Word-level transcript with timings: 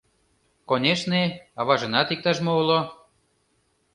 Конешне, 0.69 1.21
аважынат 1.59 2.07
иктаж-мо 2.13 2.53
уло. 2.61 2.79